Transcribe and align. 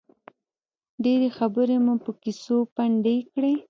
ډېرې 1.03 1.29
خبرې 1.37 1.77
مو 1.85 1.93
په 2.03 2.11
کیسو 2.23 2.57
پنډې 2.75 3.15
کړې. 3.33 3.53